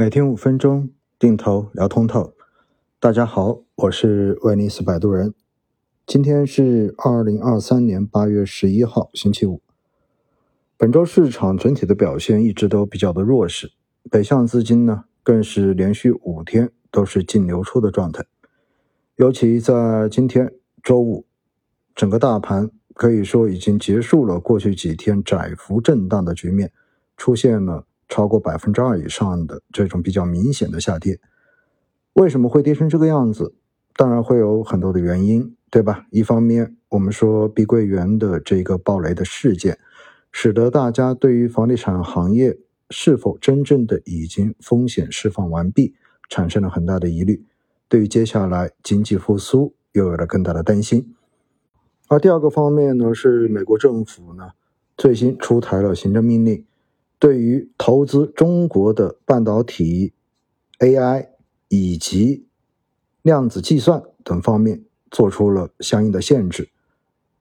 [0.00, 2.32] 每天五分钟，定投聊通透。
[3.00, 5.34] 大家好，我是威尼斯摆渡人。
[6.06, 9.60] 今天是二零二三年八月十一号，星期五。
[10.76, 13.72] 本周市场整体的表现一直都比较的弱势，
[14.08, 18.24] 北向资金呢更是连续五天都是净流出的状态。
[19.16, 21.26] 尤其在今天周五，
[21.96, 26.70] 整个大盘可以说已经结束了过去几天窄幅震荡的局面，
[27.16, 27.87] 出现了。
[28.08, 31.20] 超过百分之二以上的这种比较明显的下跌，
[32.14, 33.54] 为什么会跌成这个样子？
[33.94, 36.06] 当然会有很多的原因，对吧？
[36.10, 39.78] 一方面，我们说碧桂园的这个暴雷的事件，
[40.30, 42.56] 使得大家对于房地产行业
[42.90, 45.94] 是否真正的已经风险释放完毕，
[46.28, 47.44] 产生了很大的疑虑，
[47.88, 51.14] 对于接下来经济复苏又有了更大的担心。
[52.06, 54.52] 而第二个方面呢，是美国政府呢
[54.96, 56.64] 最新出台了行政命令。
[57.18, 60.12] 对于投资中国的半导体、
[60.78, 61.28] AI
[61.68, 62.46] 以及
[63.22, 66.70] 量子计算等方面做出了相应的限制，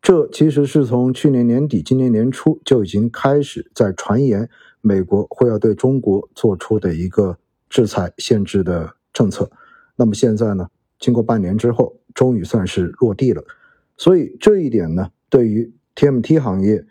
[0.00, 4.48] 这其实是从去年年底、今年年初就已经开始在传言，
[4.80, 7.38] 美国会要对中国做出的一个
[7.70, 9.50] 制裁限制的政策。
[9.96, 13.42] 那么现在呢，经过半年之后，终于算是落地了。
[13.96, 16.84] 所以这一点呢，对于 TMT 行业。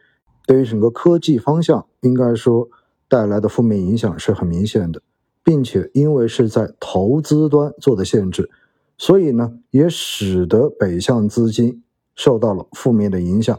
[0.47, 2.69] 对于整个科技方向，应该说
[3.07, 5.01] 带来的负面影响是很明显的，
[5.43, 8.49] 并且因为是在投资端做的限制，
[8.97, 11.83] 所以呢，也使得北向资金
[12.15, 13.57] 受到了负面的影响。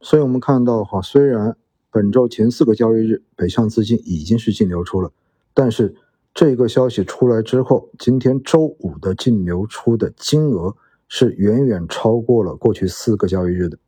[0.00, 1.56] 所以我们看到哈，虽然
[1.90, 5.12] 本周前四个交易日北向资金已经是净流出了，
[5.54, 5.94] 但是
[6.34, 10.74] 这个消息出来之后，今天周五的净流出的金额
[11.06, 13.78] 是远远超过了过去四个交易日的。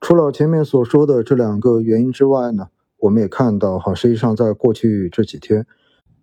[0.00, 2.68] 除了前面所说的这两个原因之外呢，
[3.04, 5.66] 我们也看到哈，实际上在过去这几天，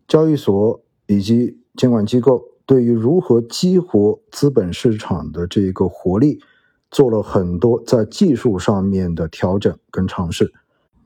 [0.08, 6.40] 交易所以及监管机构对于如何激活资本市场的这个活力，
[6.90, 10.52] 做了很多在技术上面的调整跟尝试。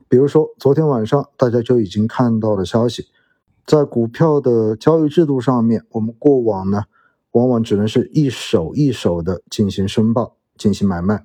[0.08, 3.08] 比如说，昨天晚上大家就已经看到了消息，
[3.66, 6.84] 在股票的交易制度上面，我们过往呢，
[7.32, 11.22] 往往只能是一手一手的进行申报、进行买卖。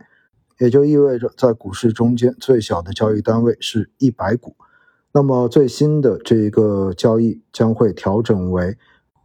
[0.61, 4.55] 也就意味着，在股市中间最小的交易单位是一百股，
[5.11, 8.77] 那么最新的这一个交易将会调整为，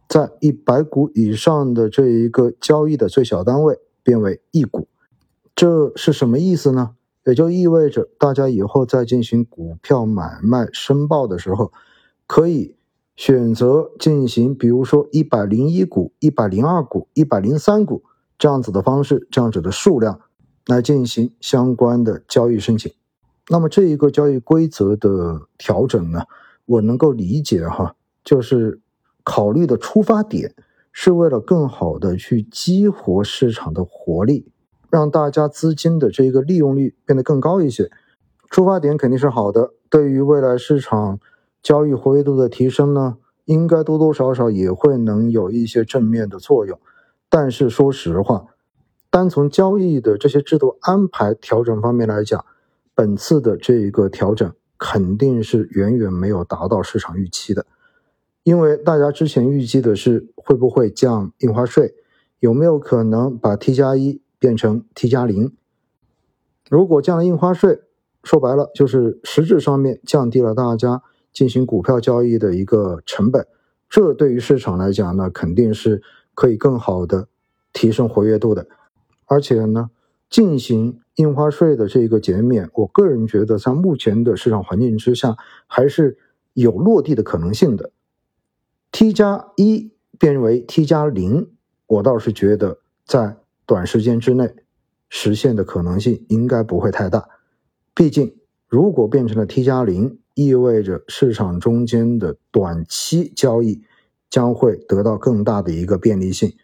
[0.09, 4.87] 在一百股以上的这一个交易的最小单位变为一股，
[5.55, 6.95] 这是什么意思呢？
[7.23, 11.71] 也就意味着大家以后在进行股票买卖申报的时候，
[12.25, 12.75] 可以
[13.15, 18.01] 选择进行，比如说一百零一股、一百零二股、一百零三股
[18.39, 20.21] 这样子的方式，这样子的数量。
[20.67, 22.91] 来进行相关的交易申请，
[23.49, 26.23] 那么这一个交易规则的调整呢，
[26.65, 28.81] 我能够理解哈，就是
[29.23, 30.53] 考虑的出发点
[30.91, 34.51] 是为了更好的去激活市场的活力，
[34.89, 37.89] 让大家资金的这个利用率变得更高一些。
[38.49, 41.17] 出发点肯定是好的，对于未来市场
[41.63, 46.77] 交易活跃度的提升呢，应该多多少少也会能有一些正面的作用。
[47.29, 48.47] 但是说实话。
[49.09, 52.45] 单从交易的这些制度安排调整方面来讲，
[52.93, 57.65] 本次的这一个调整肯定是远远没有达到市场预期的。
[58.43, 61.95] 因为大家之前预计的是会不会降印花税，
[62.39, 65.53] 有没有可能把 T 加一变成 T 加零？
[66.69, 67.81] 如果降了印花税，
[68.23, 71.01] 说白了就是实质上面降低了大家
[71.33, 73.47] 进行股票交易的一个成本，
[73.89, 76.01] 这对于市场来讲呢，肯定是
[76.33, 77.27] 可以更好的
[77.73, 78.67] 提升活跃度的。
[79.27, 79.91] 而且呢，
[80.29, 86.17] 进行印花税的这个减免，我个人觉得在目前的市场环境之下，还是
[86.53, 87.91] 有落地的可能性的。
[88.91, 91.51] T 加一变为 T 加零，
[91.85, 94.55] 我倒是觉得在短时间之内
[95.09, 97.27] 实现的可能性应该不会太大。
[97.93, 98.35] 毕竟，
[98.67, 103.81] 如果变成了 T 加零，意味着市场中间的短期交易
[104.29, 106.55] 将会得到更大的一个便利性。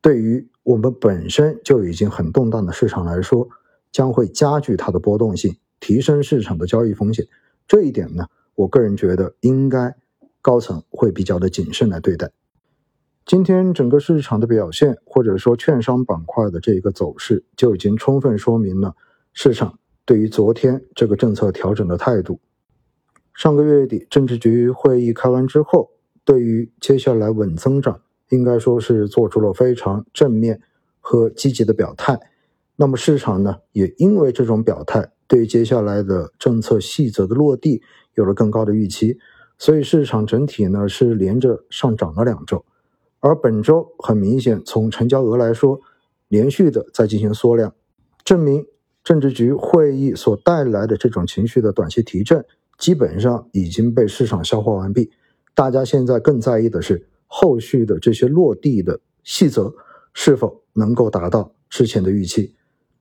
[0.00, 3.48] 对于我们本身就已经很动荡的市场来说，
[3.90, 7.26] 将会加剧它的波动性，提升市场的交易风险。
[7.66, 9.96] 这一点呢，我个人觉得应该
[10.40, 12.30] 高层会比较的谨慎来对待。
[13.24, 18.94] 今天整个市场的表现，或者说券商板块的这一个走势，就已经充分说明了
[19.32, 22.40] 市场对于昨天这个政策调整的态度。
[23.34, 25.90] 上个月底政治局会议开完之后，
[26.24, 28.00] 对于接下来稳增长。
[28.32, 30.58] 应该说是做出了非常正面
[31.00, 32.18] 和积极的表态，
[32.76, 37.82] 那么市场呢，也因为这种表态，对接下来的政策细则的落地
[38.14, 39.18] 有了更高的预期。
[39.58, 42.64] 所以市场整体呢是连着上涨了两周，
[43.20, 45.78] 而本周很明显从成交额来说，
[46.28, 47.74] 连续的在进行缩量，
[48.24, 48.64] 证明
[49.04, 52.42] 政治局会议所带来的这种情绪的短期提振
[52.78, 55.10] 基本上已经被市场消化完毕。
[55.54, 59.72] 大家现在更在意的是后续的这些落地的细则
[60.12, 62.54] 是否能够达到之前的预期，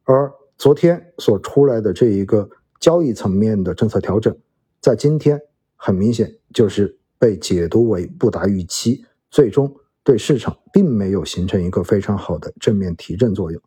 [0.06, 2.50] 而昨天所出来的这一个
[2.80, 4.34] 交易层面的政策调整，
[4.80, 5.38] 在今天
[5.76, 13.62] 很明显就是被解读为不达预期，最终对市场并没有形成一个非常好的正面提振作用。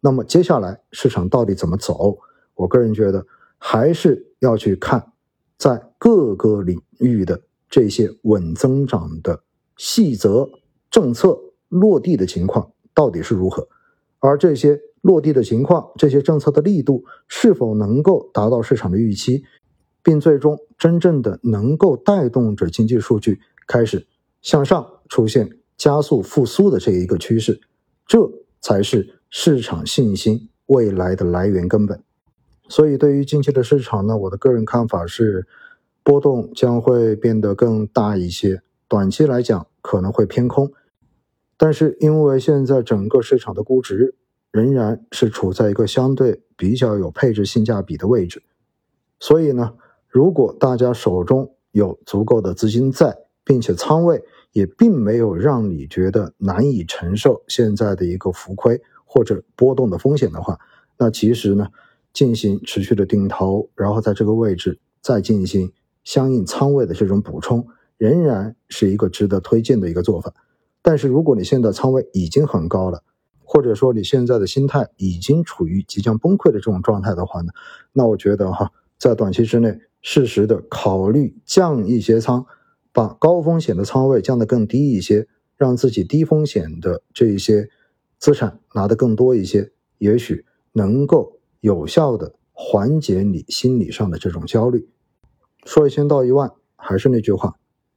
[0.00, 2.16] 那么接下来市场到底怎么走？
[2.54, 3.26] 我个人觉得
[3.58, 5.12] 还是要去看
[5.58, 7.42] 在各个领域的。
[7.68, 9.42] 这些稳增长的
[9.76, 10.50] 细则
[10.90, 11.38] 政策
[11.68, 13.68] 落地的情况到底是如何？
[14.18, 19.44] 而这些落地的情况，这些政策的力度是否能够达到市场的预期，
[20.02, 24.06] 并最终真正的能够带动着经济数据开始
[24.42, 27.60] 向上出现加速复苏的这一个趋势，
[28.06, 28.30] 这
[28.60, 32.02] 才是市场信心未来的来源根本。
[32.68, 35.46] 所以，对于近期的市场呢，我的个人看法是。
[36.06, 40.72] 波动将会变得更大一些，短期来讲可能会偏空，
[41.56, 44.14] 但是因为现在整个市场的估值
[44.50, 48.42] 仍然是处在一个相对比较有配置性价比的位置，
[49.18, 49.74] 所以呢，
[50.08, 54.22] 如果大家手中有足够的资金在，并且仓位
[54.52, 60.58] 也并没有让你觉得难以承受现在的一个浮亏或者波动的风险的话，
[60.98, 61.68] 那其实呢，
[62.12, 65.72] 进行持续的定投，然后在这个位置再进行。
[66.04, 67.66] 相应仓位的这种补充
[67.98, 70.34] 仍然是一个值得推荐的一个做法，
[70.82, 73.02] 但是如果你现在仓位已经很高了，
[73.42, 77.52] 或者说你现在的心态已经处于即将崩溃的这种状态的话呢，
[77.92, 82.44] 那我觉得哈，在短期之内适时的考虑降一些仓，
[82.92, 85.26] 把高风险的仓位降得更低一些，
[85.56, 87.68] 让自己低风险的这一些
[88.18, 94.88] 资产拿得更多一些，也许能够有效的缓解你心理上的这种焦虑。
[95.64, 97.56] 说一千道一万，还是那句话，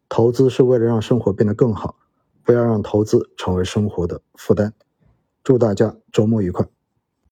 [0.10, 1.96] 投资是为了让生活变得更好，
[2.44, 4.74] 不要让投资成为生活的负担。
[5.44, 6.68] 祝大家周末愉快。